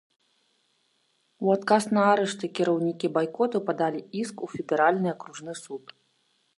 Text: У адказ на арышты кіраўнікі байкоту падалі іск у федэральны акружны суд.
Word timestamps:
У 1.47 1.51
адказ 1.57 1.83
на 1.95 2.01
арышты 2.13 2.45
кіраўнікі 2.61 3.07
байкоту 3.19 3.57
падалі 3.71 4.01
іск 4.23 4.35
у 4.49 4.53
федэральны 4.57 5.07
акружны 5.17 5.53
суд. 5.63 5.85